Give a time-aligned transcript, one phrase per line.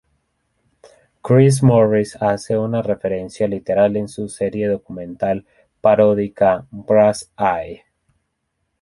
[1.21, 5.45] Chris Morris hace una referencia literal en su serie documental
[5.79, 7.83] paródica "Brass eye".